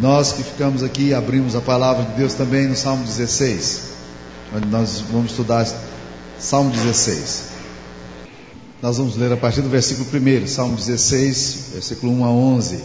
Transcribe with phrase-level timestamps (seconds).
[0.00, 3.82] Nós que ficamos aqui, abrimos a palavra de Deus também no Salmo 16,
[4.56, 5.64] onde nós vamos estudar
[6.36, 7.44] Salmo 16.
[8.82, 12.80] Nós vamos ler a partir do versículo 1, Salmo 16, versículo 1 a 11.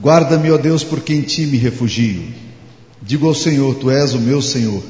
[0.00, 2.32] Guarda-me, ó Deus, porque em ti me refugio.
[3.02, 4.82] Digo ao Senhor, tu és o meu Senhor.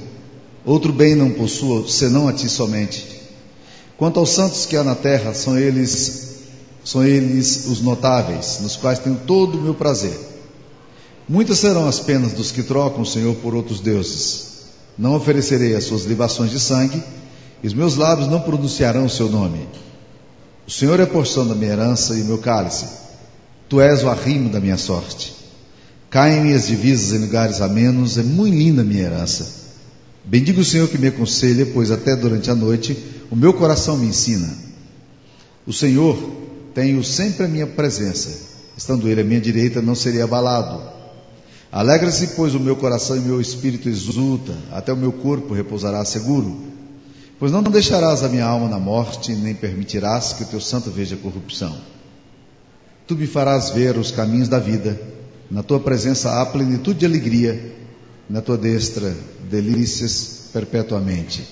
[0.66, 3.06] Outro bem não possuo, senão a ti somente.
[3.96, 6.31] Quanto aos santos que há na terra, são eles
[6.84, 10.18] são eles os notáveis, nos quais tenho todo o meu prazer.
[11.28, 14.52] Muitas serão as penas dos que trocam o Senhor por outros deuses.
[14.98, 17.02] Não oferecerei as suas libações de sangue,
[17.62, 19.66] e os meus lábios não pronunciarão o seu nome.
[20.66, 22.86] O Senhor é a porção da minha herança e meu cálice.
[23.68, 25.32] Tu és o arrimo da minha sorte.
[26.10, 29.62] Caem minhas divisas em lugares amenos, é muito linda a minha herança.
[30.24, 32.96] Bendigo o Senhor que me aconselha, pois até durante a noite
[33.30, 34.48] o meu coração me ensina.
[35.66, 36.41] O Senhor
[36.74, 38.52] tenho sempre a minha presença.
[38.76, 40.82] Estando ele à minha direita, não seria abalado.
[41.70, 46.04] Alegra-se, pois, o meu coração e o meu espírito exulta, até o meu corpo repousará
[46.04, 46.72] seguro.
[47.38, 51.16] Pois não deixarás a minha alma na morte, nem permitirás que o teu santo veja
[51.16, 51.74] corrupção.
[53.06, 55.00] Tu me farás ver os caminhos da vida,
[55.50, 57.74] na tua presença há plenitude de alegria,
[58.28, 59.14] na tua destra
[59.50, 61.42] delícias perpetuamente.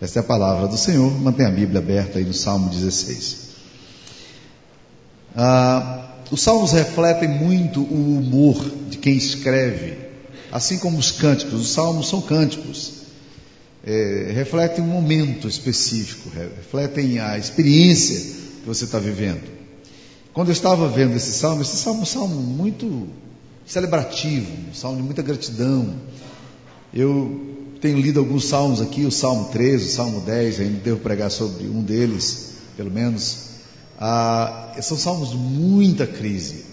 [0.00, 1.10] Esta é a palavra do Senhor.
[1.20, 3.53] Mantenha a Bíblia aberta aí no Salmo 16.
[5.36, 9.96] Ah, os salmos refletem muito o humor de quem escreve,
[10.50, 11.60] assim como os cânticos.
[11.60, 12.92] Os salmos são cânticos,
[13.86, 18.18] é, refletem um momento específico, refletem a experiência
[18.60, 19.42] que você está vivendo.
[20.32, 23.08] Quando eu estava vendo esse salmo, esse salmo é um salmo muito
[23.66, 25.94] celebrativo, um salmo de muita gratidão.
[26.92, 31.30] Eu tenho lido alguns salmos aqui, o Salmo 13, o Salmo 10, ainda devo pregar
[31.30, 33.53] sobre um deles, pelo menos.
[33.98, 36.64] Ah, são salmos de muita crise,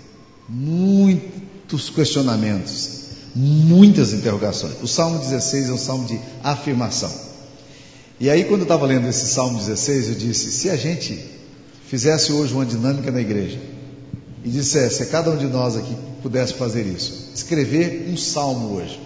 [0.49, 3.01] muitos questionamentos,
[3.35, 4.73] muitas interrogações.
[4.81, 7.11] O Salmo 16 é um salmo de afirmação.
[8.19, 11.19] E aí, quando eu estava lendo esse Salmo 16, eu disse: se a gente
[11.87, 13.59] fizesse hoje uma dinâmica na igreja
[14.43, 18.99] e dissesse a cada um de nós aqui pudesse fazer isso, escrever um salmo hoje.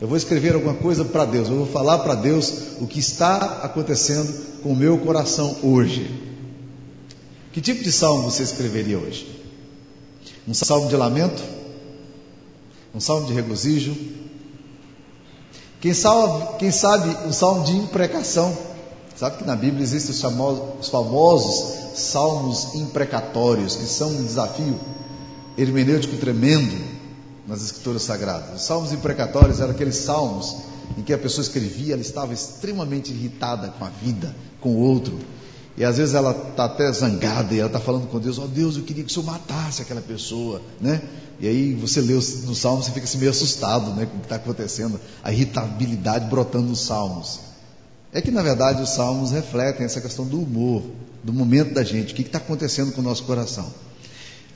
[0.00, 3.60] Eu vou escrever alguma coisa para Deus, eu vou falar para Deus o que está
[3.64, 6.27] acontecendo com o meu coração hoje.
[7.58, 9.26] Que tipo de salmo você escreveria hoje?
[10.46, 11.42] Um salmo de lamento?
[12.94, 13.96] Um salmo de regozijo?
[15.80, 18.56] Quem sabe, quem sabe um salmo de imprecação?
[19.16, 24.78] Sabe que na Bíblia existem os famosos, os famosos salmos imprecatórios, que são um desafio
[25.56, 26.80] hermenêutico tremendo
[27.44, 28.60] nas escrituras sagradas.
[28.60, 30.58] Os salmos imprecatórios eram aqueles salmos
[30.96, 35.18] em que a pessoa escrevia, ela estava extremamente irritada com a vida, com o outro,
[35.78, 38.48] e às vezes ela está até zangada e ela está falando com Deus: Ó oh,
[38.48, 41.00] Deus, eu queria que o Senhor matasse aquela pessoa, né?
[41.38, 44.26] E aí você lê no Salmo, você fica assim meio assustado né, com o que
[44.26, 47.38] está acontecendo, a irritabilidade brotando nos Salmos.
[48.12, 50.82] É que na verdade os Salmos refletem essa questão do humor,
[51.22, 53.72] do momento da gente, o que está acontecendo com o nosso coração.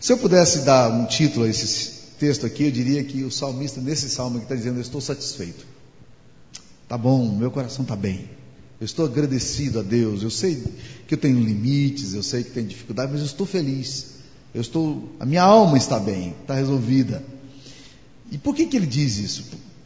[0.00, 3.81] Se eu pudesse dar um título a esse texto aqui, eu diria que o salmista,
[3.81, 5.65] nesse salmo que está dizendo, eu estou satisfeito.
[6.89, 8.28] Tá bom, meu coração está bem.
[8.82, 10.25] Eu estou agradecido a Deus.
[10.25, 10.60] Eu sei
[11.06, 14.15] que eu tenho limites, eu sei que tenho dificuldade, mas eu estou feliz.
[14.53, 17.22] Eu estou, a minha alma está bem, está resolvida.
[18.32, 19.44] E por que, que ele diz isso?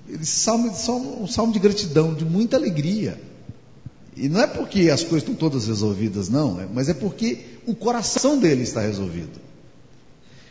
[0.08, 3.20] Ele salmo, salmo, um salmo de gratidão, de muita alegria.
[4.16, 7.74] E não é porque as coisas estão todas resolvidas, não, é, mas é porque o
[7.74, 9.38] coração dele está resolvido.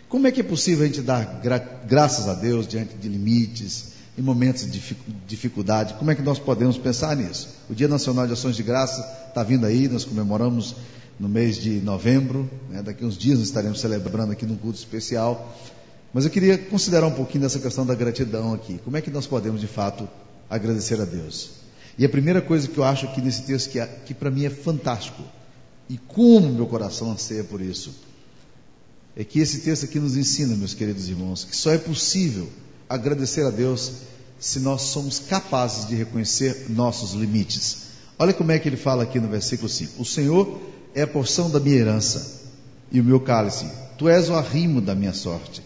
[0.07, 3.94] Como é que é possível a gente dar gra graças a Deus diante de limites,
[4.17, 4.81] em momentos de
[5.27, 5.93] dificuldade.
[5.95, 7.49] Como é que nós podemos pensar nisso?
[7.69, 10.75] O Dia Nacional de Ações de Graça está vindo aí, nós comemoramos
[11.19, 12.81] no mês de novembro, né?
[12.81, 15.53] daqui uns dias nós estaremos celebrando aqui num culto especial.
[16.13, 18.79] Mas eu queria considerar um pouquinho dessa questão da gratidão aqui.
[18.83, 20.07] Como é que nós podemos, de fato,
[20.49, 21.51] agradecer a Deus?
[21.97, 24.45] E a primeira coisa que eu acho aqui nesse texto, que, é, que para mim
[24.45, 25.21] é fantástico,
[25.89, 27.93] e como meu coração anseia por isso,
[29.15, 32.49] é que esse texto aqui nos ensina, meus queridos irmãos, que só é possível
[32.89, 33.91] agradecer a Deus
[34.39, 37.85] se nós somos capazes de reconhecer nossos limites.
[38.17, 40.61] Olha como é que ele fala aqui no versículo 5: O Senhor
[40.93, 42.43] é a porção da minha herança
[42.91, 43.65] e o meu cálice,
[43.97, 45.61] tu és o arrimo da minha sorte.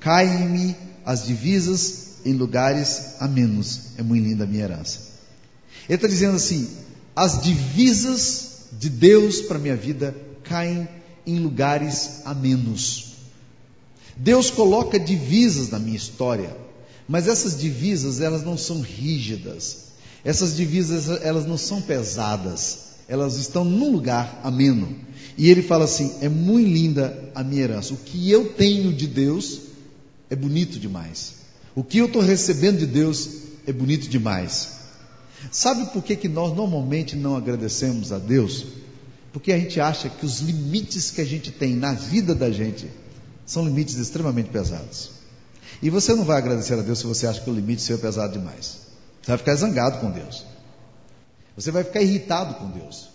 [0.00, 3.92] Caem-me as divisas em lugares a menos.
[3.98, 4.98] É muito linda a minha herança.
[5.88, 6.68] Ele está dizendo assim:
[7.14, 10.88] as divisas de Deus para minha vida caem
[11.26, 13.11] em lugares a menos.
[14.16, 16.56] Deus coloca divisas na minha história,
[17.08, 19.92] mas essas divisas elas não são rígidas.
[20.24, 22.92] Essas divisas elas não são pesadas.
[23.08, 24.96] Elas estão num lugar ameno.
[25.36, 27.94] E ele fala assim: é muito linda a minha herança.
[27.94, 29.60] O que eu tenho de Deus
[30.30, 31.34] é bonito demais.
[31.74, 33.28] O que eu estou recebendo de Deus
[33.66, 34.82] é bonito demais.
[35.50, 38.66] Sabe por que, que nós normalmente não agradecemos a Deus?
[39.32, 42.86] Porque a gente acha que os limites que a gente tem na vida da gente
[43.46, 45.22] são limites extremamente pesados.
[45.82, 47.98] E você não vai agradecer a Deus se você acha que o limite seu é
[47.98, 48.78] pesado demais.
[49.20, 50.44] Você vai ficar zangado com Deus.
[51.56, 53.08] Você vai ficar irritado com Deus.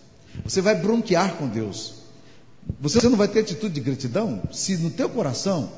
[0.44, 1.94] Você vai bronquear com Deus.
[2.80, 5.70] Você não vai ter atitude de gratidão se no teu coração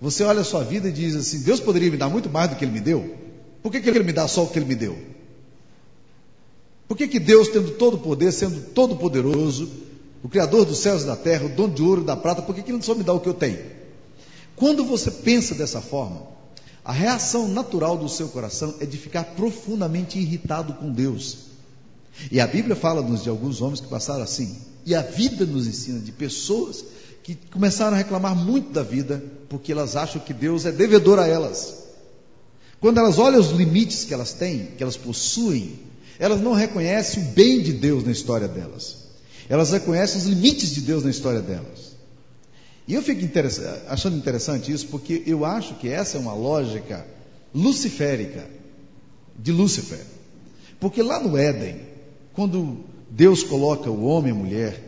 [0.00, 2.56] você olha a sua vida e diz assim: Deus poderia me dar muito mais do
[2.56, 3.16] que Ele me deu.
[3.62, 4.96] Por que, que Ele me dá só o que Ele me deu?
[6.86, 9.68] Por que, que Deus, tendo todo o poder, sendo todo poderoso,
[10.22, 12.54] o Criador dos céus e da terra, o dono de ouro e da prata, por
[12.54, 13.58] que, que Ele só me dá o que eu tenho?
[14.58, 16.22] Quando você pensa dessa forma,
[16.84, 21.48] a reação natural do seu coração é de ficar profundamente irritado com Deus.
[22.32, 24.56] E a Bíblia fala-nos de alguns homens que passaram assim.
[24.84, 26.84] E a vida nos ensina de pessoas
[27.22, 31.26] que começaram a reclamar muito da vida porque elas acham que Deus é devedor a
[31.26, 31.74] elas.
[32.80, 35.78] Quando elas olham os limites que elas têm, que elas possuem,
[36.18, 39.08] elas não reconhecem o bem de Deus na história delas.
[39.48, 41.97] Elas reconhecem os limites de Deus na história delas.
[42.88, 43.20] E eu fico
[43.86, 47.06] achando interessante isso porque eu acho que essa é uma lógica
[47.54, 48.48] luciférica
[49.38, 50.00] de Lúcifer.
[50.80, 51.82] Porque lá no Éden,
[52.32, 52.78] quando
[53.10, 54.84] Deus coloca o homem e a mulher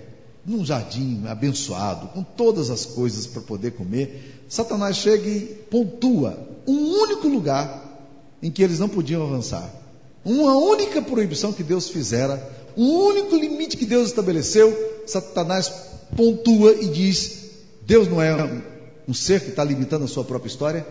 [0.47, 7.03] num jardim abençoado, com todas as coisas para poder comer, Satanás chega e pontua um
[7.03, 7.87] único lugar
[8.43, 9.71] em que eles não podiam avançar.
[10.25, 12.43] Uma única proibição que Deus fizera,
[12.75, 15.71] um único limite que Deus estabeleceu, Satanás
[16.17, 17.40] pontua e diz:
[17.91, 18.63] Deus não é
[19.09, 20.87] um ser que está limitando a sua própria história?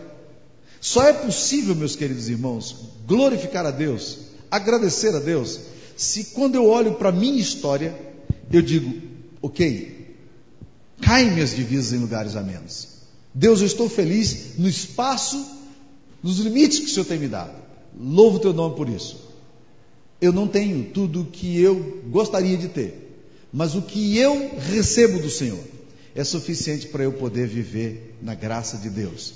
[0.82, 2.76] Só é possível, meus queridos irmãos,
[3.06, 4.18] glorificar a Deus,
[4.50, 5.60] agradecer a Deus,
[5.96, 7.98] se quando eu olho para a minha história,
[8.52, 9.00] eu digo,
[9.40, 10.14] ok,
[11.00, 12.88] caem minhas divisas em lugares a menos.
[13.32, 15.42] Deus, eu estou feliz no espaço,
[16.22, 17.54] nos limites que o Senhor tem me dado.
[17.98, 19.30] Louvo o teu nome por isso.
[20.20, 25.18] Eu não tenho tudo o que eu gostaria de ter, mas o que eu recebo
[25.18, 25.79] do Senhor
[26.20, 29.34] é suficiente para eu poder viver na graça de Deus.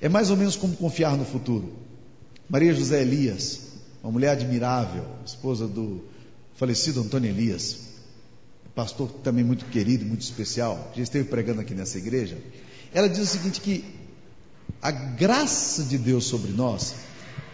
[0.00, 1.72] É mais ou menos como confiar no futuro.
[2.48, 3.60] Maria José Elias,
[4.02, 6.04] uma mulher admirável, esposa do
[6.54, 7.78] falecido Antônio Elias,
[8.74, 12.38] pastor também muito querido, muito especial, já esteve pregando aqui nessa igreja.
[12.94, 13.84] Ela diz o seguinte: que
[14.80, 16.94] a graça de Deus sobre nós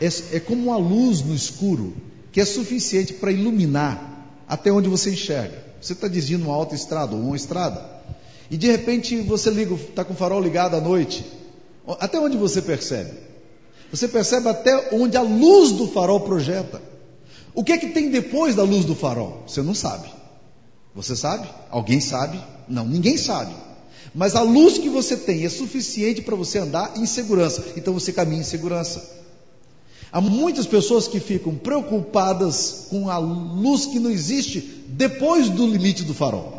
[0.01, 1.97] é, é como uma luz no escuro
[2.31, 5.65] que é suficiente para iluminar até onde você enxerga.
[5.81, 7.98] Você está dirigindo uma autoestrada ou uma estrada,
[8.51, 11.25] e de repente você liga, está com o farol ligado à noite.
[12.01, 13.13] Até onde você percebe?
[13.91, 16.81] Você percebe até onde a luz do farol projeta.
[17.55, 19.43] O que é que tem depois da luz do farol?
[19.47, 20.09] Você não sabe.
[20.95, 21.49] Você sabe?
[21.71, 22.41] Alguém sabe?
[22.69, 23.53] Não, ninguém sabe.
[24.15, 27.65] Mas a luz que você tem é suficiente para você andar em segurança.
[27.77, 29.19] Então você caminha em segurança.
[30.11, 36.03] Há muitas pessoas que ficam preocupadas com a luz que não existe depois do limite
[36.03, 36.58] do farol.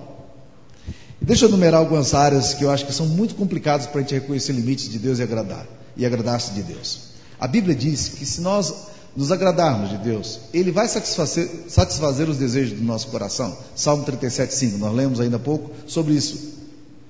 [1.22, 4.14] Deixa eu numerar algumas áreas que eu acho que são muito complicadas para a gente
[4.14, 7.10] reconhecer limites de Deus e agradar e agradar-se de Deus.
[7.40, 8.74] A Bíblia diz que se nós
[9.16, 13.58] nos agradarmos de Deus, Ele vai satisfazer, satisfazer os desejos do nosso coração.
[13.76, 16.58] Salmo 37,5, nós lemos ainda há pouco sobre isso.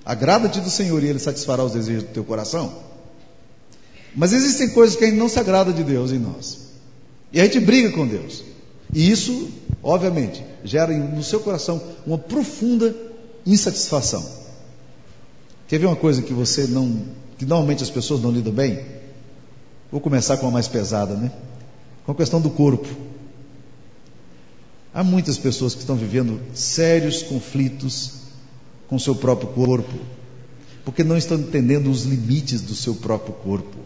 [0.04, 2.74] Agrada-te do Senhor e Ele satisfará os desejos do teu coração.
[4.16, 6.70] Mas existem coisas que a gente não se agrada de Deus em nós.
[7.32, 8.44] E a gente briga com Deus.
[8.92, 9.50] E isso,
[9.84, 12.96] obviamente, gera no seu coração uma profunda
[13.46, 14.26] insatisfação.
[15.68, 17.06] Quer ver uma coisa que você não,
[17.38, 18.84] que normalmente as pessoas não lidam bem?
[19.92, 21.32] Vou começar com a mais pesada, né?
[22.06, 22.88] Com a questão do corpo.
[24.94, 28.14] Há muitas pessoas que estão vivendo sérios conflitos
[28.88, 30.00] com o seu próprio corpo,
[30.84, 33.78] porque não estão entendendo os limites do seu próprio corpo.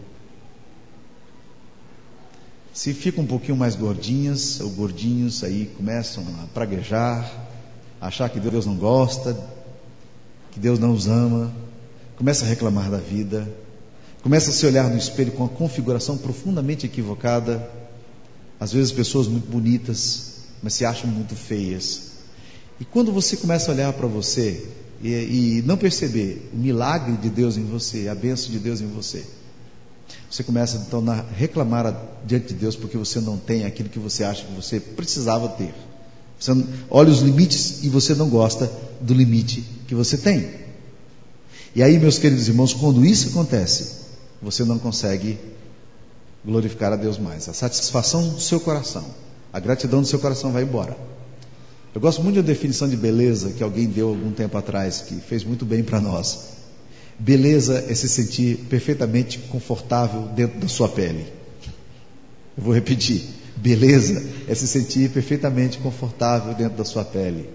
[2.72, 7.30] Se ficam um pouquinho mais gordinhas ou gordinhos, aí começam a praguejar,
[8.04, 9.34] achar que Deus não gosta,
[10.52, 11.50] que Deus não os ama,
[12.16, 13.50] começa a reclamar da vida,
[14.22, 17.66] começa a se olhar no espelho com a configuração profundamente equivocada,
[18.60, 22.12] às vezes pessoas muito bonitas, mas se acham muito feias.
[22.78, 24.66] E quando você começa a olhar para você
[25.02, 28.86] e, e, não perceber o milagre de Deus em você, a bênção de Deus em
[28.86, 29.24] você,
[30.30, 31.96] você começa então a reclamar
[32.26, 35.72] diante de Deus porque você não tem aquilo que você acha que você precisava ter.
[36.44, 38.70] Você olha os limites e você não gosta
[39.00, 40.50] do limite que você tem.
[41.74, 44.02] E aí, meus queridos irmãos, quando isso acontece,
[44.42, 45.38] você não consegue
[46.44, 47.48] glorificar a Deus mais.
[47.48, 49.06] A satisfação do seu coração,
[49.50, 50.94] a gratidão do seu coração vai embora.
[51.94, 55.44] Eu gosto muito da definição de beleza que alguém deu algum tempo atrás, que fez
[55.44, 56.40] muito bem para nós.
[57.18, 61.24] Beleza é se sentir perfeitamente confortável dentro da sua pele.
[62.54, 63.24] Eu vou repetir.
[63.56, 67.48] Beleza é se sentir perfeitamente confortável dentro da sua pele.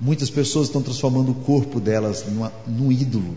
[0.00, 3.36] Muitas pessoas estão transformando o corpo delas numa, num ídolo.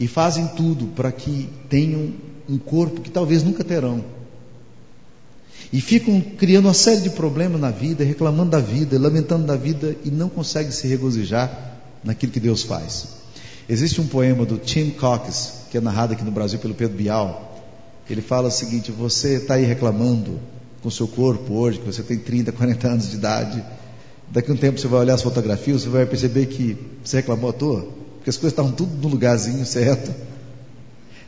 [0.00, 2.12] E fazem tudo para que tenham
[2.48, 4.04] um corpo que talvez nunca terão.
[5.72, 9.94] E ficam criando uma série de problemas na vida, reclamando da vida, lamentando da vida
[10.04, 13.08] e não conseguem se regozijar naquilo que Deus faz.
[13.68, 17.57] Existe um poema do Tim Cox, que é narrado aqui no Brasil pelo Pedro Bial.
[18.08, 20.38] Ele fala o seguinte: Você está aí reclamando
[20.82, 23.64] com seu corpo hoje, que você tem 30, 40 anos de idade.
[24.30, 27.50] Daqui a um tempo você vai olhar as fotografias, você vai perceber que você reclamou
[27.50, 30.14] à toa, porque as coisas estavam tudo no lugarzinho certo.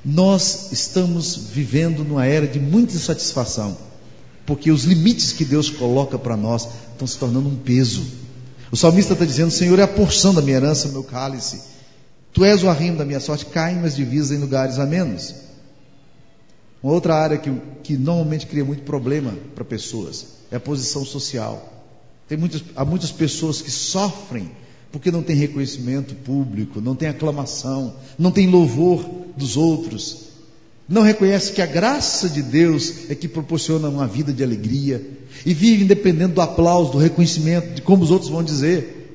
[0.04, 3.76] Nós estamos vivendo numa era de muita insatisfação,
[4.46, 8.02] porque os limites que Deus coloca para nós estão se tornando um peso.
[8.70, 11.60] O salmista está dizendo: Senhor, é a porção da minha herança, meu cálice.
[12.32, 15.34] Tu és o arrimo da minha sorte, caem minhas divisas em lugares a menos.
[16.82, 21.84] Uma outra área que, que normalmente cria muito problema para pessoas é a posição social.
[22.28, 24.50] Tem muitas, há muitas pessoas que sofrem
[24.92, 30.30] porque não tem reconhecimento público, não tem aclamação, não tem louvor dos outros,
[30.88, 35.00] não reconhece que a graça de Deus é que proporciona uma vida de alegria
[35.46, 39.14] e vive dependendo do aplauso, do reconhecimento, de como os outros vão dizer.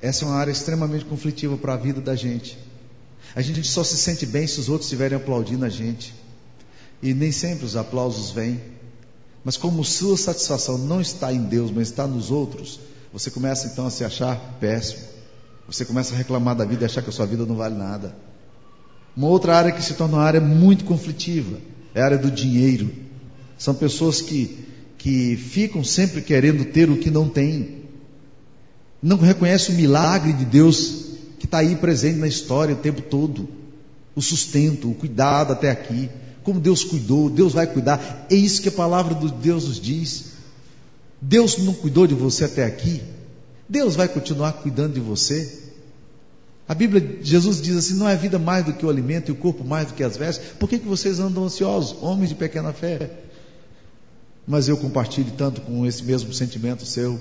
[0.00, 2.58] Essa é uma área extremamente conflitiva para a vida da gente.
[3.34, 6.14] A gente só se sente bem se os outros estiverem aplaudindo a gente.
[7.02, 8.60] E nem sempre os aplausos vêm.
[9.44, 12.78] Mas como sua satisfação não está em Deus, mas está nos outros,
[13.12, 15.02] você começa então a se achar péssimo.
[15.66, 18.14] Você começa a reclamar da vida e achar que a sua vida não vale nada.
[19.16, 21.58] Uma outra área que se torna uma área muito conflitiva
[21.94, 22.90] é a área do dinheiro.
[23.58, 24.66] São pessoas que,
[24.98, 27.82] que ficam sempre querendo ter o que não têm.
[29.02, 31.11] Não reconhecem o milagre de Deus
[31.42, 33.48] que está aí presente na história o tempo todo.
[34.14, 36.08] O sustento, o cuidado até aqui.
[36.44, 38.26] Como Deus cuidou, Deus vai cuidar.
[38.30, 40.26] É isso que a palavra de Deus nos diz.
[41.20, 43.02] Deus não cuidou de você até aqui.
[43.68, 45.62] Deus vai continuar cuidando de você.
[46.68, 49.36] A Bíblia, Jesus diz assim: não é vida mais do que o alimento e o
[49.36, 50.46] corpo mais do que as vestes.
[50.60, 53.10] Por que, que vocês andam ansiosos, homens de pequena fé?
[54.46, 57.18] Mas eu compartilho tanto com esse mesmo sentimento seu.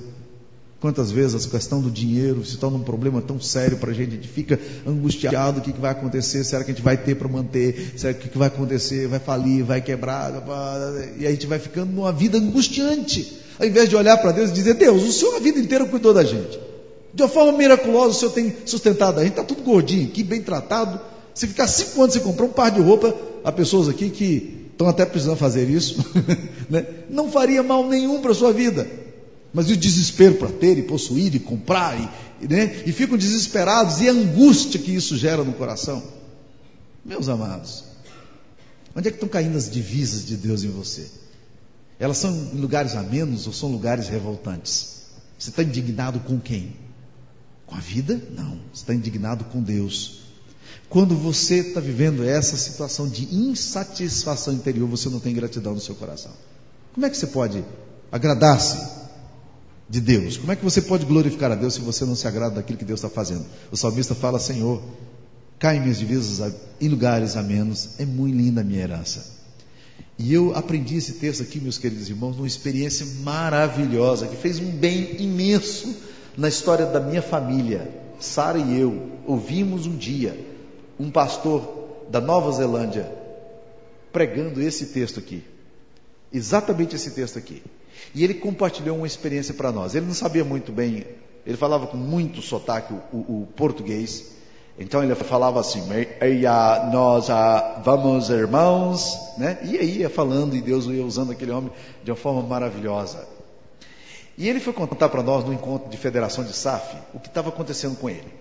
[0.82, 4.14] Quantas vezes a questão do dinheiro se torna um problema tão sério para a gente,
[4.14, 6.44] a gente fica angustiado: o que, que vai acontecer?
[6.44, 7.94] Será que a gente vai ter para manter?
[7.96, 9.08] Será que, que vai acontecer?
[9.08, 9.64] Vai falir?
[9.64, 10.34] Vai quebrar?
[11.20, 14.54] E a gente vai ficando numa vida angustiante, ao invés de olhar para Deus e
[14.54, 16.60] dizer: Deus, o Senhor a vida inteira cuidou da gente.
[17.14, 20.42] De uma forma miraculosa, o Senhor tem sustentado a gente, está tudo gordinho aqui, bem
[20.42, 21.00] tratado.
[21.36, 24.90] Se ficar cinco anos sem comprar um par de roupa, há pessoas aqui que estão
[24.90, 26.04] até precisando fazer isso,
[26.68, 26.88] né?
[27.08, 29.01] não faria mal nenhum para a sua vida.
[29.54, 32.00] Mas o desespero para ter e possuir e comprar,
[32.42, 32.84] e, né?
[32.86, 36.02] e ficam desesperados, e a angústia que isso gera no coração.
[37.04, 37.84] Meus amados,
[38.96, 41.08] onde é que estão caindo as divisas de Deus em você?
[42.00, 45.02] Elas são em lugares amenos ou são lugares revoltantes?
[45.38, 46.76] Você está indignado com quem?
[47.66, 48.22] Com a vida?
[48.36, 48.60] Não.
[48.74, 50.22] Você está indignado com Deus.
[50.90, 55.96] Quando você está vivendo essa situação de insatisfação interior, você não tem gratidão no seu
[55.96, 56.32] coração.
[56.94, 57.64] Como é que você pode
[58.12, 59.01] agradar-se
[59.92, 60.38] de Deus?
[60.38, 62.86] Como é que você pode glorificar a Deus se você não se agrada daquilo que
[62.86, 63.46] Deus está fazendo?
[63.70, 64.82] O salmista fala: Senhor,
[65.60, 69.42] cai minhas divisas em lugares a menos, é muito linda a minha herança.
[70.18, 74.72] E eu aprendi esse texto aqui, meus queridos irmãos, numa experiência maravilhosa, que fez um
[74.72, 75.94] bem imenso
[76.38, 80.52] na história da minha família, Sara e eu, ouvimos um dia
[81.00, 83.12] um pastor da Nova Zelândia
[84.14, 85.44] pregando esse texto aqui.
[86.32, 87.64] Exatamente esse texto aqui.
[88.14, 89.96] E ele compartilhou uma experiência para nós.
[89.96, 91.06] Ele não sabia muito bem,
[91.46, 94.32] ele falava com muito sotaque o, o, português.
[94.78, 95.84] Então ele falava assim,
[96.92, 99.60] nós a, vamos irmãos, né?
[99.64, 101.72] E aí ia falando e Deus ia usando aquele homem
[102.04, 103.28] de uma forma maravilhosa.
[104.38, 107.50] E ele foi contar para nós no encontro de federação de SAF o que estava
[107.50, 108.34] acontecendo com ele.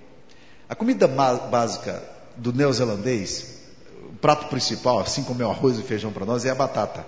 [0.69, 2.03] A comida básica
[2.37, 3.61] do neozelandês,
[4.09, 7.05] o prato principal, assim como é o arroz e feijão para nós, é a batata.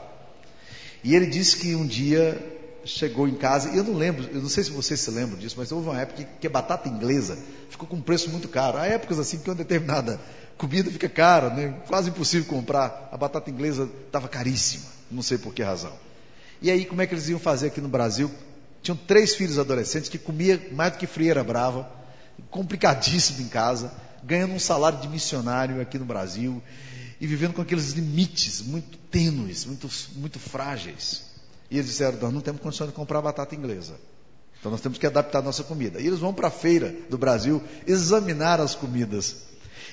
[1.05, 2.41] E ele disse que um dia
[2.85, 5.55] chegou em casa, e eu não lembro, eu não sei se vocês se lembram disso,
[5.59, 7.39] mas houve uma época que, a batata inglesa
[7.71, 8.79] ficou com um preço muito caro.
[8.79, 10.21] Há épocas assim que uma determinada
[10.57, 11.75] comida fica cara, né?
[11.89, 13.09] quase impossível comprar.
[13.13, 15.93] A batata inglesa estava caríssima, não sei por que razão.
[16.61, 18.31] E aí, como é que eles iam fazer aqui no Brasil?
[18.83, 21.89] Tinham três filhos adolescentes que comia mais do que frieira brava,
[22.51, 23.93] complicadíssimo em casa,
[24.23, 26.63] ganhando um salário de missionário aqui no Brasil
[27.23, 31.23] e vivendo com aqueles limites muito tênues, muito, muito frágeis.
[31.71, 33.95] E eles disseram: Nós não temos condições de comprar batata inglesa.
[34.59, 36.00] Então nós temos que adaptar a nossa comida.
[36.00, 39.37] E eles vão para a feira do Brasil examinar as comidas.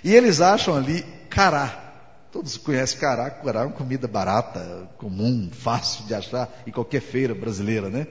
[0.03, 1.93] E eles acham ali cará.
[2.31, 7.36] Todos conhecem cará, cará é uma comida barata, comum, fácil de achar em qualquer feira
[7.36, 8.07] brasileira, né?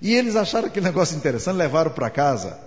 [0.00, 2.58] E eles acharam aquele negócio interessante, levaram para casa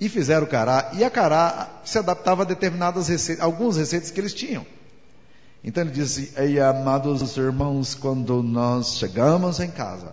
[0.00, 0.92] e fizeram cará.
[0.94, 4.64] E a cará se adaptava a determinadas receitas, algumas receitas que eles tinham.
[5.64, 10.12] Então ele disse: Ei, amados irmãos, quando nós chegamos em casa,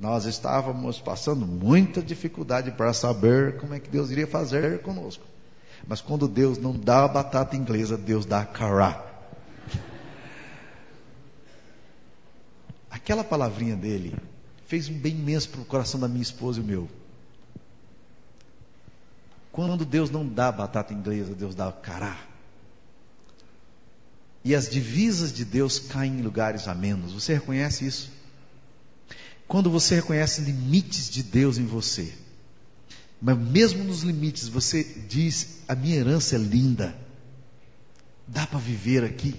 [0.00, 5.24] nós estávamos passando muita dificuldade para saber como é que Deus iria fazer conosco.
[5.86, 9.06] Mas quando Deus não dá a batata inglesa, Deus dá cará.
[12.90, 14.16] Aquela palavrinha dele
[14.66, 16.88] fez um bem imenso para o coração da minha esposa e o meu.
[19.52, 22.29] Quando Deus não dá batata inglesa, Deus dá cará.
[24.44, 27.12] E as divisas de Deus caem em lugares a menos.
[27.12, 28.10] Você reconhece isso?
[29.46, 32.12] Quando você reconhece limites de Deus em você,
[33.20, 36.96] mas mesmo nos limites você diz: a minha herança é linda,
[38.26, 39.34] dá para viver aqui.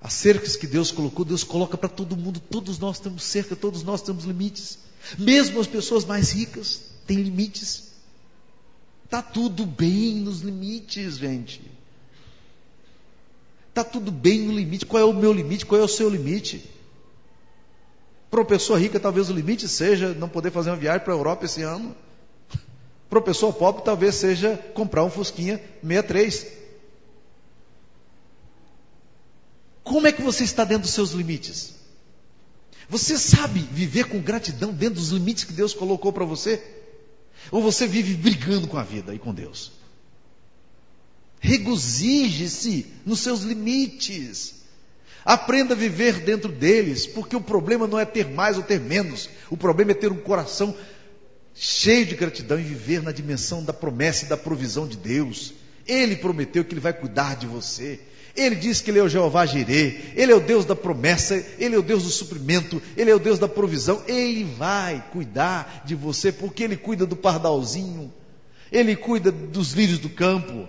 [0.00, 2.40] As cercas que Deus colocou, Deus coloca para todo mundo.
[2.40, 4.78] Todos nós temos cerca, todos nós temos limites.
[5.16, 7.92] Mesmo as pessoas mais ricas têm limites.
[9.08, 11.60] Tá tudo bem nos limites, gente.
[13.74, 14.84] Tá tudo bem no limite.
[14.84, 15.64] Qual é o meu limite?
[15.64, 16.68] Qual é o seu limite?
[18.30, 21.16] Para uma pessoa rica, talvez o limite seja não poder fazer uma viagem para a
[21.16, 21.94] Europa esse ano.
[23.08, 26.46] Para uma pessoa pobre, talvez seja comprar um Fusquinha 63.
[29.84, 31.74] Como é que você está dentro dos seus limites?
[32.88, 36.62] Você sabe viver com gratidão dentro dos limites que Deus colocou para você?
[37.50, 39.72] Ou você vive brigando com a vida e com Deus?
[41.42, 44.62] Regozije-se nos seus limites.
[45.24, 49.28] Aprenda a viver dentro deles, porque o problema não é ter mais ou ter menos,
[49.50, 50.74] o problema é ter um coração
[51.52, 55.52] cheio de gratidão e viver na dimensão da promessa e da provisão de Deus.
[55.86, 57.98] Ele prometeu que Ele vai cuidar de você.
[58.36, 61.74] Ele diz que Ele é o Jeová Jirê, Ele é o Deus da promessa, Ele
[61.74, 64.00] é o Deus do suprimento, Ele é o Deus da provisão.
[64.06, 68.12] Ele vai cuidar de você, porque Ele cuida do pardalzinho,
[68.70, 70.68] Ele cuida dos lírios do campo,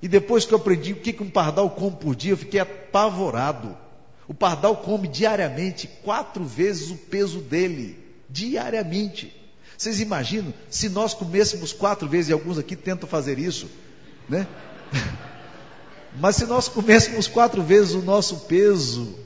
[0.00, 3.76] e depois que eu aprendi o que um pardal come por dia, eu fiquei apavorado.
[4.28, 7.98] O pardal come diariamente quatro vezes o peso dele.
[8.30, 9.34] Diariamente.
[9.76, 13.68] Vocês imaginam se nós comêssemos quatro vezes, e alguns aqui tentam fazer isso,
[14.28, 14.46] né?
[16.20, 19.18] Mas se nós comêssemos quatro vezes o nosso peso,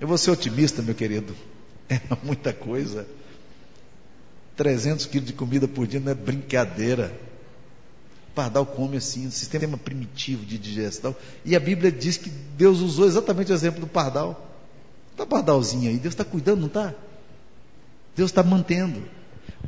[0.00, 1.34] eu vou ser otimista, meu querido.
[1.86, 3.06] É muita coisa.
[4.56, 7.14] 300 quilos de comida por dia não é brincadeira
[8.34, 11.14] pardal come assim, um sistema primitivo de digestão.
[11.44, 14.50] E a Bíblia diz que Deus usou exatamente o exemplo do pardal.
[15.12, 16.92] Está pardalzinho aí, Deus está cuidando, não está?
[18.16, 19.02] Deus está mantendo.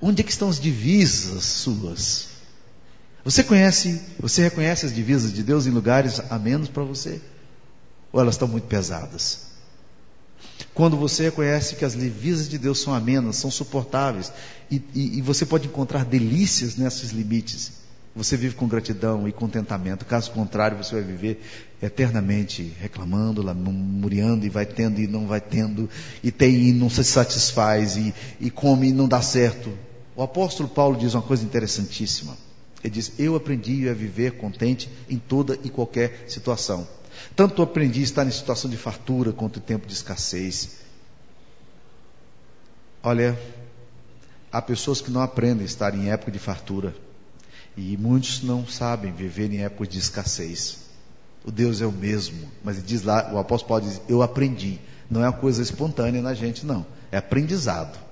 [0.01, 2.29] Onde é que estão as divisas suas?
[3.25, 7.21] Você conhece, você reconhece as divisas de Deus em lugares a menos para você?
[8.13, 9.47] Ou elas estão muito pesadas?
[10.75, 14.33] Quando você reconhece que as divisas de Deus são amenas, são suportáveis,
[14.71, 17.73] e, e, e você pode encontrar delícias nesses limites,
[18.17, 20.07] você vive com gratidão e contentamento.
[20.07, 21.43] Caso contrário, você vai viver
[21.83, 25.89] eternamente reclamando, murmurando e vai tendo e não vai tendo,
[26.25, 29.71] e tem e não se satisfaz, e, e come e não dá certo.
[30.17, 32.35] O apóstolo Paulo diz uma coisa interessantíssima.
[32.83, 36.89] Ele diz: Eu aprendi a viver contente em toda e qualquer situação.
[37.35, 40.77] Tanto aprendi a estar em situação de fartura quanto em tempo de escassez.
[43.03, 43.39] Olha,
[44.51, 46.95] há pessoas que não aprendem a estar em época de fartura.
[47.77, 50.79] E muitos não sabem viver em épocas de escassez.
[51.45, 54.81] O Deus é o mesmo, mas diz lá, o apóstolo Paulo diz, eu aprendi.
[55.11, 56.87] Não é uma coisa espontânea na gente, não.
[57.13, 58.06] É aprendizado.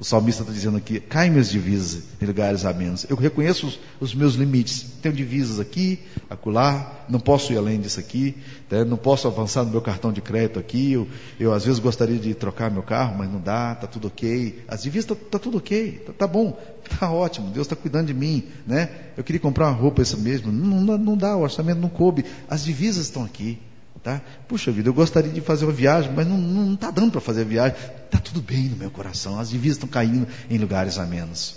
[0.00, 3.04] O salmista está dizendo aqui: caem minhas divisas em lugares a menos.
[3.10, 4.86] Eu reconheço os, os, meus limites.
[5.02, 5.98] Tenho divisas aqui,
[6.30, 8.34] acolá, não posso ir além disso aqui,
[8.70, 8.82] né?
[8.82, 10.94] não posso avançar no meu cartão de crédito aqui.
[10.94, 11.06] Eu,
[11.38, 14.64] eu, às vezes gostaria de trocar meu carro, mas não dá, está tudo ok.
[14.66, 18.14] As divisas está tá tudo ok, está tá bom, está ótimo, Deus está cuidando de
[18.14, 18.44] mim.
[18.66, 18.88] Né?
[19.18, 22.24] Eu queria comprar uma roupa essa mesmo, não, não, não dá, o orçamento não coube.
[22.48, 23.58] As divisas estão aqui.
[24.02, 24.22] Tá?
[24.48, 27.44] Puxa vida, eu gostaria de fazer uma viagem, mas não está dando para fazer a
[27.44, 27.76] viagem.
[28.20, 31.56] Está tudo bem no meu coração, as divisas estão caindo em lugares a menos.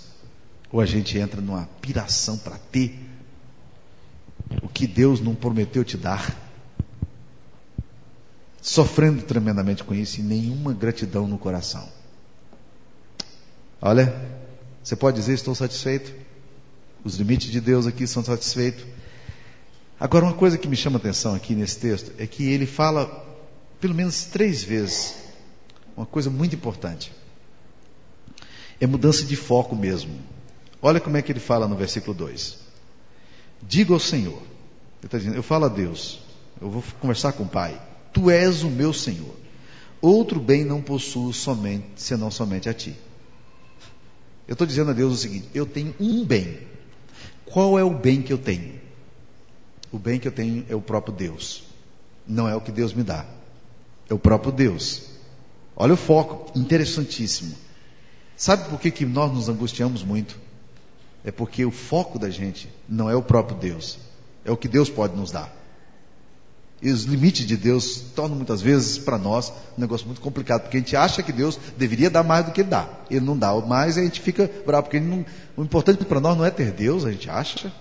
[0.72, 2.98] Ou a gente entra numa piração para ter
[4.62, 6.34] o que Deus não prometeu te dar,
[8.62, 11.86] sofrendo tremendamente com isso e nenhuma gratidão no coração.
[13.80, 14.14] Olha,
[14.82, 16.14] você pode dizer: estou satisfeito.
[17.04, 18.86] Os limites de Deus aqui são satisfeitos.
[20.00, 23.22] Agora, uma coisa que me chama atenção aqui nesse texto é que ele fala
[23.78, 25.23] pelo menos três vezes
[25.96, 27.12] uma coisa muito importante.
[28.80, 30.18] É mudança de foco mesmo.
[30.82, 32.58] Olha como é que ele fala no versículo 2.
[33.62, 36.20] Diga ao Senhor, ele está dizendo, eu falo a Deus,
[36.60, 37.80] eu vou conversar com o Pai,
[38.14, 39.34] Tu és o meu Senhor.
[40.00, 42.96] Outro bem não possuo somente, senão somente a Ti.
[44.46, 46.60] Eu estou dizendo a Deus o seguinte: eu tenho um bem.
[47.44, 48.80] Qual é o bem que eu tenho?
[49.90, 51.64] O bem que eu tenho é o próprio Deus.
[52.26, 53.26] Não é o que Deus me dá.
[54.08, 55.13] É o próprio Deus.
[55.76, 57.54] Olha o foco, interessantíssimo.
[58.36, 60.38] Sabe por que, que nós nos angustiamos muito?
[61.24, 63.98] É porque o foco da gente não é o próprio Deus,
[64.44, 65.52] é o que Deus pode nos dar.
[66.82, 70.76] E os limites de Deus tornam muitas vezes para nós um negócio muito complicado, porque
[70.76, 72.86] a gente acha que Deus deveria dar mais do que ele dá.
[73.10, 75.24] Ele não dá mais e a gente fica bravo, porque não,
[75.56, 77.72] o importante para nós não é ter Deus, a gente acha,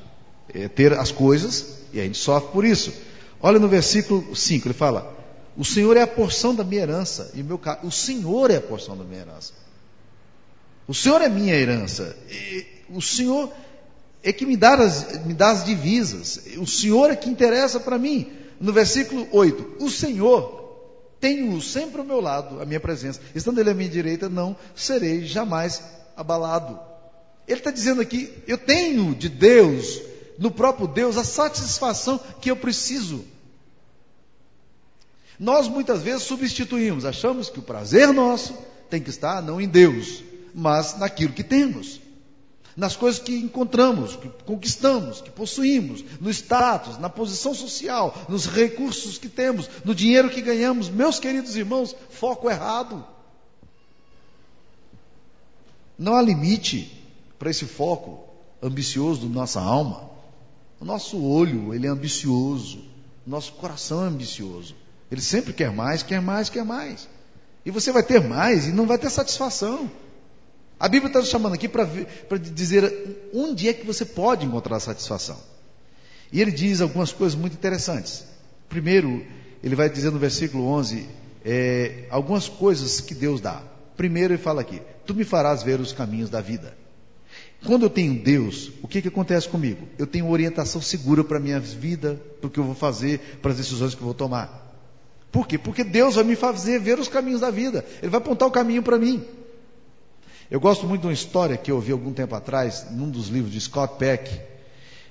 [0.54, 2.94] é ter as coisas e a gente sofre por isso.
[3.42, 5.13] Olha no versículo 5, ele fala:
[5.56, 8.62] O Senhor é a porção da minha herança, e o meu o Senhor é a
[8.62, 9.54] porção da minha herança.
[10.88, 12.16] O Senhor é minha herança.
[12.30, 13.52] E o Senhor
[14.22, 16.42] é que me dá, as, me dá as divisas.
[16.58, 18.32] O Senhor é que interessa para mim.
[18.60, 20.64] No versículo 8: O Senhor
[21.20, 23.22] tenho sempre ao meu lado, a minha presença.
[23.34, 25.82] Estando ele à minha direita, não serei jamais
[26.18, 26.80] abalado.
[27.48, 30.02] Ele está dizendo aqui: eu tenho de Deus,
[30.38, 33.24] no próprio Deus, a satisfação que eu preciso.
[35.44, 38.58] Nós muitas vezes substituímos, achamos que o prazer nosso
[38.90, 40.24] tem que estar não em Deus,
[40.56, 42.00] mas naquilo que temos
[42.78, 49.20] nas coisas que encontramos, que conquistamos, que possuímos, no status, na posição social, nos recursos
[49.20, 50.90] que temos, no dinheiro que ganhamos.
[50.90, 53.06] Meus queridos irmãos, foco errado.
[56.00, 57.06] Não há limite
[57.38, 58.28] para esse foco
[58.60, 60.10] ambicioso da nossa alma.
[60.80, 62.80] O nosso olho, ele é ambicioso.
[63.28, 64.74] O nosso coração é ambicioso.
[65.14, 67.08] Ele sempre quer mais, quer mais, quer mais.
[67.64, 69.90] E você vai ter mais e não vai ter satisfação.
[70.80, 71.86] A Bíblia está nos chamando aqui para
[72.40, 75.38] dizer onde é que você pode encontrar satisfação.
[76.32, 78.24] E ele diz algumas coisas muito interessantes.
[78.68, 79.24] Primeiro,
[79.64, 81.08] ele vai dizer no versículo 11
[81.46, 83.62] é, algumas coisas que Deus dá.
[83.96, 86.76] Primeiro, ele fala aqui: Tu me farás ver os caminhos da vida.
[87.64, 89.88] Quando eu tenho Deus, o que, que acontece comigo?
[89.96, 93.52] Eu tenho orientação segura para a minha vida, para o que eu vou fazer, para
[93.52, 94.63] as decisões que eu vou tomar.
[95.34, 95.58] Por quê?
[95.58, 97.84] Porque Deus vai me fazer ver os caminhos da vida.
[98.04, 99.26] Ele vai apontar o caminho para mim.
[100.50, 103.52] Eu gosto muito de uma história que eu ouvi algum tempo atrás, num dos livros
[103.52, 104.40] de Scott Peck,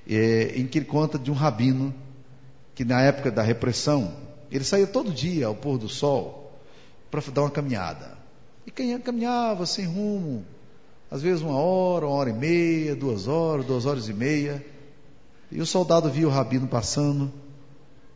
[0.09, 1.93] é, em que ele conta de um rabino
[2.73, 4.15] que na época da repressão,
[4.49, 6.57] ele saía todo dia ao pôr do sol
[7.11, 8.17] para dar uma caminhada.
[8.65, 10.45] E quem caminhava sem rumo,
[11.11, 14.65] às vezes uma hora, uma hora e meia, duas horas, duas horas e meia.
[15.51, 17.33] E o soldado via o rabino passando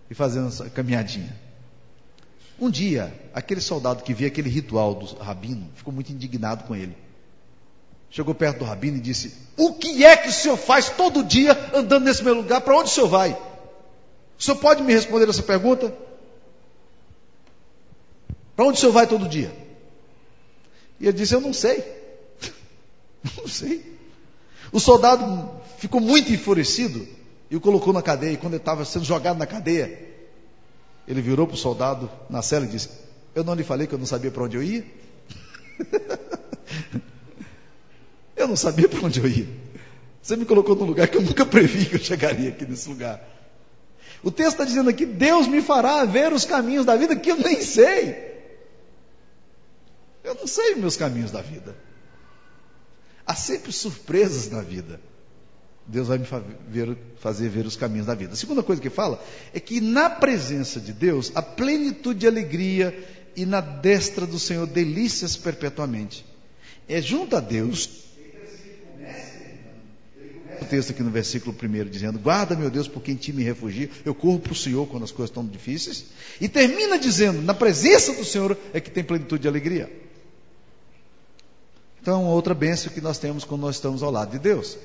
[0.09, 1.46] e fazendo essa caminhadinha.
[2.59, 6.97] Um dia, aquele soldado que via aquele ritual do rabino ficou muito indignado com ele.
[8.09, 11.53] Chegou perto do rabino e disse: O que é que o senhor faz todo dia
[11.75, 12.63] andando nesse meu lugar?
[12.63, 13.33] Para onde o senhor vai?
[14.39, 15.95] O senhor pode me responder essa pergunta?
[18.55, 19.55] Para onde o senhor vai todo dia?
[20.99, 21.85] E ele disse: Eu não sei.
[23.37, 23.85] não sei.
[24.73, 27.07] O soldado ficou muito enfurecido
[27.51, 28.33] e o colocou na cadeia.
[28.33, 30.06] E quando ele estava sendo jogado na cadeia,
[31.07, 32.89] ele virou para o soldado na cela e disse:
[33.35, 34.85] Eu não lhe falei que eu não sabia para onde eu ia?
[38.37, 39.49] Eu não sabia para onde eu ia.
[40.23, 43.27] Você me colocou num lugar que eu nunca previ que eu chegaria aqui nesse lugar.
[44.23, 47.37] O texto está dizendo aqui: Deus me fará ver os caminhos da vida que eu
[47.37, 48.37] nem sei.
[50.23, 51.77] Eu não sei meus caminhos da vida.
[53.27, 55.01] Há sempre surpresas na vida.
[55.87, 56.27] Deus vai me
[57.19, 58.33] fazer ver os caminhos da vida.
[58.33, 59.23] A segunda coisa que fala
[59.55, 62.97] é que na presença de Deus há plenitude de alegria
[63.37, 66.25] e na destra do Senhor delícias perpetuamente.
[66.89, 68.07] É junto a Deus
[70.61, 73.89] o texto aqui no versículo 1 dizendo: Guarda, meu Deus, por quem ti me refugio,
[74.05, 76.07] eu corro para o Senhor quando as coisas estão difíceis.
[76.41, 79.91] E termina dizendo: Na presença do Senhor é que tem plenitude de alegria.
[82.01, 84.77] Então, outra bênção que nós temos quando nós estamos ao lado de Deus.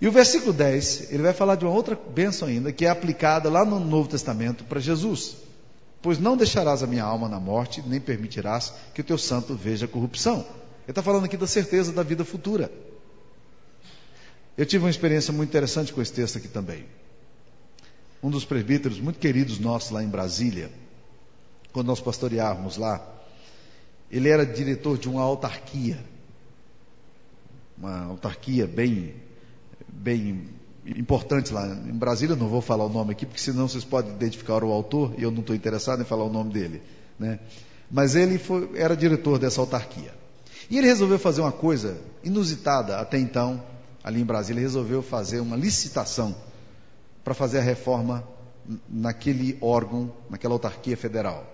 [0.00, 3.48] E o versículo 10, ele vai falar de uma outra bênção ainda, que é aplicada
[3.48, 5.36] lá no Novo Testamento para Jesus.
[6.02, 9.88] Pois não deixarás a minha alma na morte, nem permitirás que o teu santo veja
[9.88, 10.40] corrupção.
[10.82, 12.70] Ele está falando aqui da certeza da vida futura.
[14.56, 16.84] Eu tive uma experiência muito interessante com esse texto aqui também.
[18.22, 20.70] Um dos presbíteros muito queridos nossos lá em Brasília,
[21.72, 23.04] quando nós pastoreávamos lá,
[24.10, 25.98] ele era diretor de uma autarquia,
[27.76, 29.14] uma autarquia bem,
[29.88, 30.48] bem
[30.86, 32.36] importante lá em Brasília.
[32.36, 35.30] Não vou falar o nome aqui, porque senão vocês podem identificar o autor e eu
[35.30, 36.82] não estou interessado em falar o nome dele,
[37.18, 37.38] né?
[37.90, 40.12] Mas ele foi, era diretor dessa autarquia.
[40.70, 43.62] E ele resolveu fazer uma coisa inusitada até então,
[44.02, 46.34] ali em Brasília, ele resolveu fazer uma licitação
[47.22, 48.26] para fazer a reforma
[48.88, 51.46] naquele órgão, naquela autarquia federal.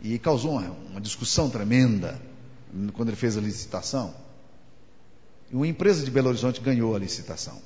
[0.00, 2.20] E causou uma, uma discussão tremenda
[2.94, 4.14] quando ele fez a licitação.
[5.52, 7.60] Uma empresa de Belo Horizonte ganhou a licitação.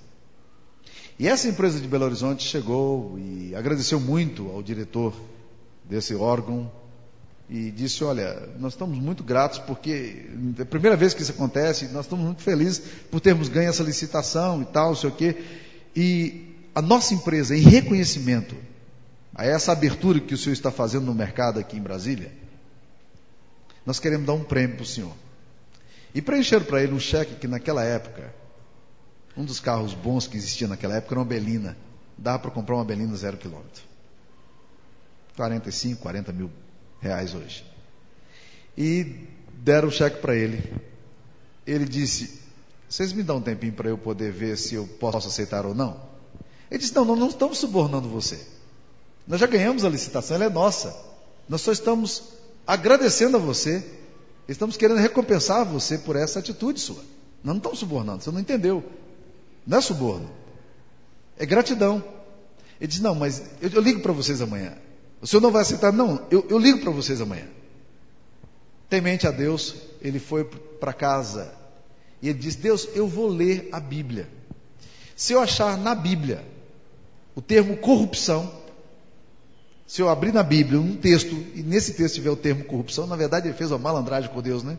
[1.19, 5.15] E essa empresa de Belo Horizonte chegou e agradeceu muito ao diretor
[5.85, 6.71] desse órgão
[7.49, 10.27] e disse: Olha, nós estamos muito gratos porque
[10.59, 13.83] é a primeira vez que isso acontece, nós estamos muito felizes por termos ganho essa
[13.83, 15.37] licitação e tal, sei o quê.
[15.95, 18.57] E a nossa empresa, em reconhecimento
[19.35, 22.33] a essa abertura que o senhor está fazendo no mercado aqui em Brasília,
[23.85, 25.13] nós queremos dar um prêmio para o senhor.
[26.15, 28.35] E preencheram para ele um cheque que naquela época,
[29.37, 31.77] um dos carros bons que existia naquela época era uma Belina.
[32.19, 33.83] Dava para comprar uma Belina zero quilômetro.
[35.37, 36.51] 45, 40 mil
[37.01, 37.65] reais hoje.
[38.77, 40.63] E deram o cheque para ele.
[41.67, 42.41] Ele disse:
[42.89, 46.01] Vocês me dão um tempinho para eu poder ver se eu posso aceitar ou não?
[46.71, 48.45] Ele disse: Não, nós não estamos subornando você.
[49.27, 50.95] Nós já ganhamos a licitação, ela é nossa.
[51.49, 52.23] Nós só estamos
[52.67, 54.00] agradecendo a você.
[54.51, 57.05] Estamos querendo recompensar você por essa atitude sua.
[57.43, 58.85] Nós não estamos subornando, você não entendeu.
[59.67, 60.29] Não é suborno.
[61.39, 62.03] É gratidão.
[62.81, 64.77] Ele disse: Não, mas eu, eu ligo para vocês amanhã.
[65.23, 65.93] O senhor não vai aceitar?
[65.93, 67.47] Não, eu, eu ligo para vocês amanhã.
[68.89, 71.55] Temente a Deus, ele foi para casa
[72.21, 74.29] e ele disse: Deus, eu vou ler a Bíblia.
[75.15, 76.45] Se eu achar na Bíblia
[77.37, 78.53] o termo corrupção,
[79.91, 83.17] se eu abrir na Bíblia um texto e nesse texto tiver o termo corrupção, na
[83.17, 84.79] verdade ele fez uma malandragem com Deus, né?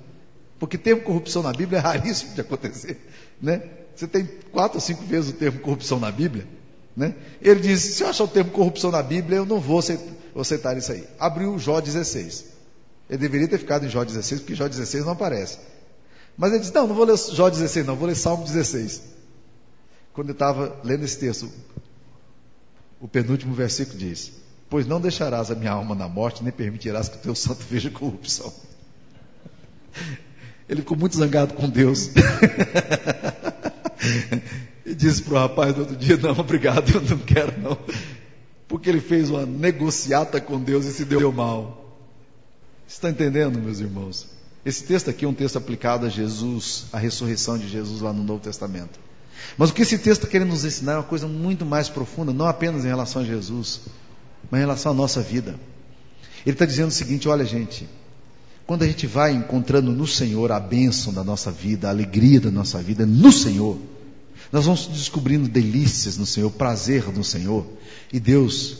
[0.57, 2.97] Porque termo corrupção na Bíblia é raríssimo de acontecer,
[3.41, 3.61] né?
[3.93, 6.47] Você tem quatro ou cinco vezes o termo corrupção na Bíblia,
[6.95, 7.13] né?
[7.41, 10.43] Ele diz: se eu achar o termo corrupção na Bíblia, eu não vou aceitar vou
[10.43, 11.05] aceitar isso aí.
[11.19, 12.45] Abriu Jó 16.
[13.09, 15.57] Ele deveria ter ficado em Jó 16, porque Jó 16 não aparece.
[16.37, 19.01] Mas ele disse: Não, não vou ler Jó 16, não, vou ler Salmo 16.
[20.13, 21.51] Quando eu estava lendo esse texto,
[23.01, 24.39] o penúltimo versículo diz:
[24.71, 27.91] Pois não deixarás a minha alma na morte, nem permitirás que o teu santo veja
[27.91, 28.51] corrupção.
[30.67, 32.09] Ele ficou muito zangado com Deus.
[34.83, 37.77] e disse para o rapaz no outro dia: Não, obrigado, eu não quero não
[38.71, 41.93] porque ele fez uma negociata com Deus e se deu mal.
[42.87, 44.27] Está entendendo, meus irmãos?
[44.65, 48.23] Esse texto aqui é um texto aplicado a Jesus, a ressurreição de Jesus lá no
[48.23, 48.97] Novo Testamento.
[49.57, 52.31] Mas o que esse texto está querendo nos ensinar é uma coisa muito mais profunda,
[52.31, 53.81] não apenas em relação a Jesus,
[54.51, 55.55] mas em relação à nossa vida.
[56.45, 57.87] Ele está dizendo o seguinte: olha, gente,
[58.67, 62.51] quando a gente vai encontrando no Senhor a bênção da nossa vida, a alegria da
[62.51, 63.77] nossa vida, no Senhor,
[64.51, 67.65] nós vamos descobrindo delícias no Senhor, prazer no Senhor.
[68.11, 68.79] E Deus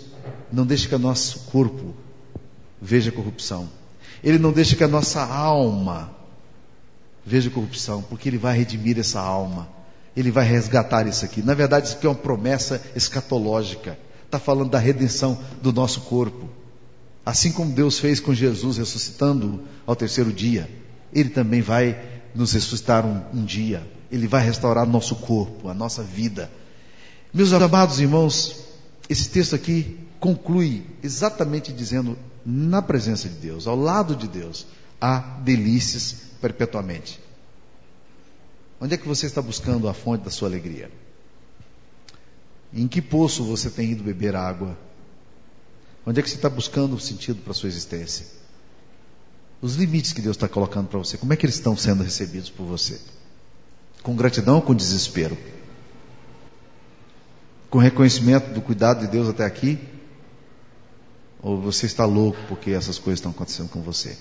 [0.51, 1.95] não deixa que o nosso corpo
[2.81, 3.69] veja corrupção.
[4.23, 6.13] Ele não deixa que a nossa alma
[7.25, 9.69] veja corrupção, porque Ele vai redimir essa alma.
[10.15, 11.41] Ele vai resgatar isso aqui.
[11.41, 13.97] Na verdade, isso aqui é uma promessa escatológica.
[14.31, 16.49] Está falando da redenção do nosso corpo.
[17.25, 20.69] Assim como Deus fez com Jesus ressuscitando ao terceiro dia,
[21.11, 22.01] Ele também vai
[22.33, 23.85] nos ressuscitar um, um dia.
[24.09, 26.49] Ele vai restaurar nosso corpo, a nossa vida.
[27.33, 28.55] Meus amados irmãos,
[29.09, 34.65] esse texto aqui conclui exatamente dizendo: na presença de Deus, ao lado de Deus,
[35.01, 37.19] há delícias perpetuamente.
[38.79, 40.89] Onde é que você está buscando a fonte da sua alegria?
[42.73, 44.77] Em que poço você tem ido beber água?
[46.05, 48.25] Onde é que você está buscando o sentido para a sua existência?
[49.61, 52.49] Os limites que Deus está colocando para você, como é que eles estão sendo recebidos
[52.49, 52.99] por você?
[54.01, 55.37] Com gratidão ou com desespero?
[57.69, 59.77] Com reconhecimento do cuidado de Deus até aqui?
[61.43, 64.17] Ou você está louco porque essas coisas estão acontecendo com você?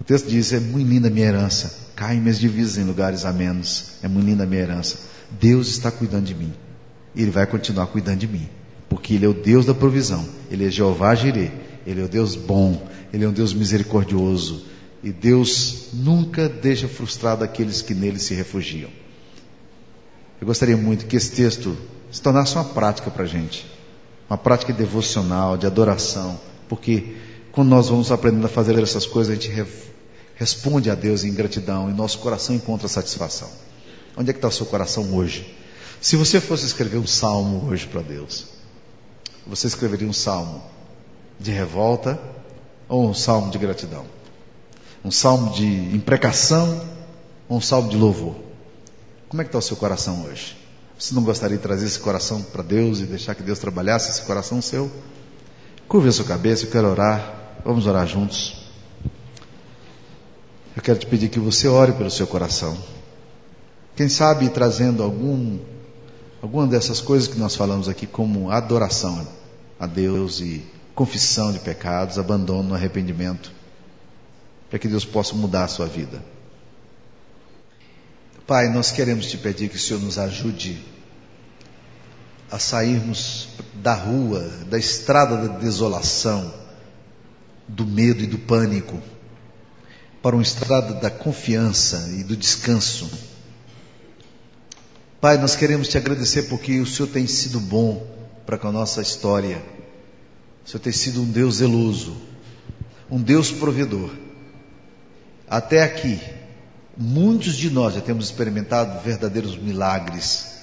[0.00, 3.32] O texto diz: É muito linda a minha herança, caem minhas divisas em lugares a
[3.32, 4.98] menos, é muito linda a minha herança.
[5.30, 6.52] Deus está cuidando de mim,
[7.18, 8.48] e Ele vai continuar cuidando de mim,
[8.88, 11.50] porque Ele é o Deus da provisão, Ele é Jeová Jireh,
[11.84, 14.64] Ele é o Deus bom, Ele é um Deus misericordioso,
[15.02, 18.88] e Deus nunca deixa frustrado aqueles que nele se refugiam.
[20.40, 21.76] Eu gostaria muito que esse texto
[22.12, 23.66] se tornasse uma prática para a gente,
[24.30, 27.16] uma prática devocional, de adoração, porque
[27.50, 29.66] quando nós vamos aprendendo a fazer essas coisas, a gente re
[30.36, 33.50] responde a Deus em gratidão e nosso coração encontra satisfação.
[34.16, 35.52] Onde é que está o seu coração hoje?
[36.00, 38.46] Se você fosse escrever um salmo hoje para Deus,
[39.46, 40.62] você escreveria um salmo
[41.38, 42.20] de revolta
[42.88, 44.04] ou um salmo de gratidão?
[45.04, 46.84] Um salmo de imprecação
[47.48, 48.36] ou um salmo de louvor?
[49.28, 50.56] Como é que está o seu coração hoje?
[50.98, 54.22] Você não gostaria de trazer esse coração para Deus e deixar que Deus trabalhasse esse
[54.22, 54.90] coração seu?
[55.86, 57.34] Curva a sua cabeça, eu quero orar.
[57.64, 58.56] Vamos orar juntos.
[60.76, 62.76] Eu quero te pedir que você ore pelo seu coração.
[63.96, 65.58] Quem sabe trazendo algum,
[66.42, 69.26] alguma dessas coisas que nós falamos aqui como adoração
[69.78, 73.52] a Deus e confissão de pecados, abandono, arrependimento,
[74.68, 76.22] para que Deus possa mudar a sua vida.
[78.46, 80.82] Pai, nós queremos te pedir que o Senhor nos ajude
[82.50, 86.52] a sairmos da rua, da estrada da desolação,
[87.68, 89.00] do medo e do pânico,
[90.22, 93.08] para uma estrada da confiança e do descanso.
[95.20, 98.06] Pai, nós queremos te agradecer porque o Senhor tem sido bom
[98.46, 99.60] para com a nossa história.
[100.64, 102.16] O Senhor tem sido um Deus zeloso,
[103.10, 104.10] um Deus provedor.
[105.50, 106.20] Até aqui,
[106.96, 110.58] muitos de nós já temos experimentado verdadeiros milagres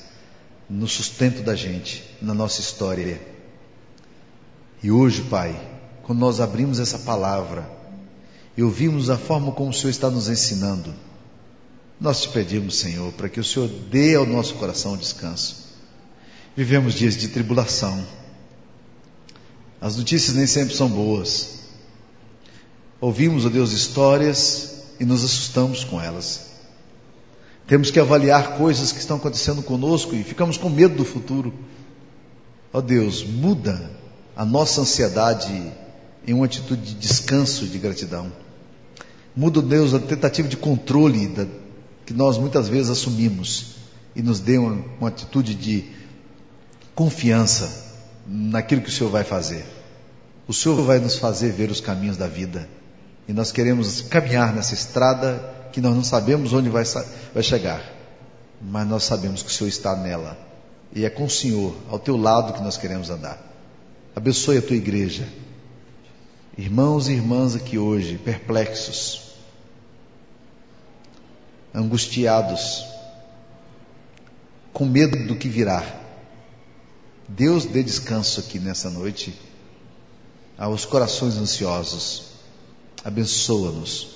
[0.69, 3.21] no sustento da gente, na nossa história.
[4.81, 5.53] E hoje, Pai,
[6.03, 7.69] quando nós abrimos essa palavra
[8.55, 10.93] e ouvimos a forma como o Senhor está nos ensinando,
[11.99, 15.65] nós te pedimos, Senhor, para que o Senhor dê ao nosso coração descanso.
[16.55, 18.05] Vivemos dias de tribulação.
[19.79, 21.59] As notícias nem sempre são boas.
[22.99, 26.47] Ouvimos, ó Deus, histórias e nos assustamos com elas.
[27.67, 31.53] Temos que avaliar coisas que estão acontecendo conosco e ficamos com medo do futuro.
[32.71, 33.91] Ó Deus, muda
[34.35, 35.71] a nossa ansiedade
[36.27, 38.31] em uma atitude de descanso e de gratidão.
[39.35, 41.45] Muda, Deus, a tentativa de controle da,
[42.05, 43.75] que nós muitas vezes assumimos
[44.15, 45.85] e nos dê uma, uma atitude de
[46.93, 47.85] confiança
[48.27, 49.65] naquilo que o Senhor vai fazer.
[50.47, 52.69] O Senhor vai nos fazer ver os caminhos da vida
[53.27, 56.83] e nós queremos caminhar nessa estrada que nós não sabemos onde vai,
[57.33, 57.83] vai chegar,
[58.61, 60.37] mas nós sabemos que o Senhor está nela.
[60.93, 63.41] E é com o Senhor, ao teu lado, que nós queremos andar.
[64.15, 65.27] Abençoe a tua igreja.
[66.57, 69.24] Irmãos e irmãs aqui hoje, perplexos,
[71.75, 72.85] angustiados,
[74.73, 75.83] com medo do que virá.
[77.27, 79.37] Deus dê descanso aqui nessa noite
[80.57, 82.35] aos corações ansiosos.
[83.03, 84.15] Abençoa-nos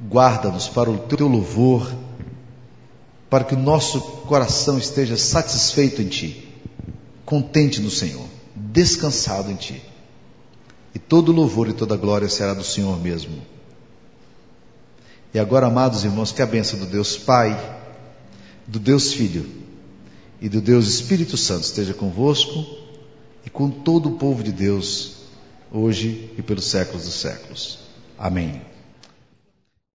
[0.00, 1.90] guarda-nos para o teu louvor,
[3.28, 6.48] para que o nosso coração esteja satisfeito em Ti,
[7.24, 9.82] contente no Senhor, descansado em Ti.
[10.94, 13.42] E todo louvor e toda glória será do Senhor mesmo.
[15.32, 17.58] E agora, amados irmãos, que a bênção do Deus Pai,
[18.66, 19.46] do Deus Filho
[20.40, 22.64] e do Deus Espírito Santo esteja convosco
[23.44, 25.16] e com todo o povo de Deus,
[25.70, 27.78] hoje e pelos séculos dos séculos.
[28.18, 28.62] Amém.